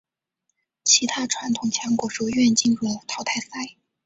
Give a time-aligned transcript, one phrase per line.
[0.83, 3.75] 其他传统强国如愿进入了淘汰赛。